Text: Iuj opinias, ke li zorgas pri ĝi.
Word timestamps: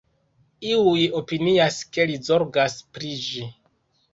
Iuj 0.69 1.03
opinias, 1.19 1.77
ke 1.97 2.07
li 2.13 2.17
zorgas 2.31 2.81
pri 2.97 3.13
ĝi. 3.27 3.45